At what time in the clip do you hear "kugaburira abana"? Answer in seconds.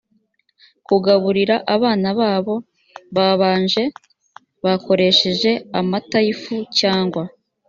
0.87-2.09